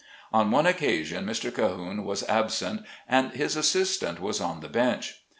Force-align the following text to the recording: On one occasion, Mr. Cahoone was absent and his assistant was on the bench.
On 0.33 0.49
one 0.49 0.65
occasion, 0.65 1.27
Mr. 1.27 1.51
Cahoone 1.53 2.03
was 2.03 2.23
absent 2.27 2.81
and 3.07 3.33
his 3.33 3.55
assistant 3.55 4.19
was 4.19 4.41
on 4.41 4.61
the 4.61 4.67
bench. 4.67 5.21